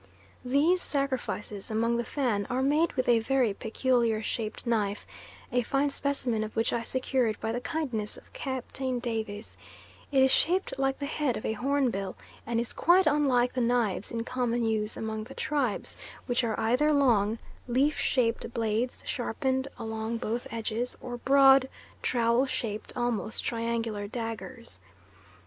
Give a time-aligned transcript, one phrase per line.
[0.43, 5.05] These sacrifices among the Fan are made with a very peculiar shaped knife,
[5.51, 9.55] a fine specimen of which I secured by the kindness of Captain Davies;
[10.11, 12.15] it is shaped like the head of a hornbill
[12.47, 15.95] and is quite unlike the knives in common use among the tribes,
[16.25, 17.37] which are either long,
[17.67, 21.69] leaf shaped blades sharpened along both edges, or broad,
[22.01, 24.79] trowel shaped, almost triangular daggers.